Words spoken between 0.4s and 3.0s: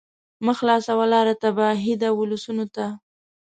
مه خلاصوه لاره تباهۍ د ولسونو ته